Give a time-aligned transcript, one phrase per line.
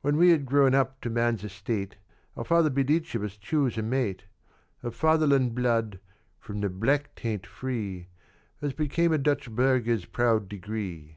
[0.00, 1.96] "When we had grown up to man's estate,
[2.36, 4.22] Our father bid each of us choose a mate,
[4.84, 5.98] Of Fatherland blood,
[6.38, 8.06] from the black taint free,
[8.62, 11.16] As became a Dutch burgher's proud degree.